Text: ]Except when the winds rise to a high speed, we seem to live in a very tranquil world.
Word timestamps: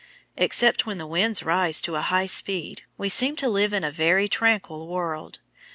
]Except 0.35 0.87
when 0.87 0.97
the 0.97 1.05
winds 1.05 1.43
rise 1.43 1.79
to 1.83 1.93
a 1.95 2.01
high 2.01 2.25
speed, 2.25 2.81
we 2.97 3.07
seem 3.07 3.35
to 3.35 3.47
live 3.47 3.71
in 3.71 3.83
a 3.83 3.91
very 3.91 4.27
tranquil 4.27 4.87
world. 4.87 5.37